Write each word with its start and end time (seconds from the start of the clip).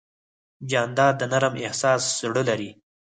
جانداد 0.69 1.13
د 1.17 1.23
نرم 1.31 1.53
احساس 1.65 2.01
زړه 2.21 2.41
لري. 2.49 2.69